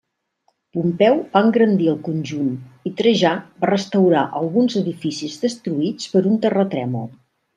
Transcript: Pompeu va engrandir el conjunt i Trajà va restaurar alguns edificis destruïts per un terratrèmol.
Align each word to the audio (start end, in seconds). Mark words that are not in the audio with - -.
Pompeu 0.75 1.19
va 1.35 1.41
engrandir 1.47 1.89
el 1.91 1.99
conjunt 2.07 2.47
i 2.91 2.93
Trajà 3.01 3.33
va 3.65 3.69
restaurar 3.71 4.25
alguns 4.41 4.79
edificis 4.83 5.37
destruïts 5.47 6.11
per 6.15 6.25
un 6.33 6.43
terratrèmol. 6.47 7.07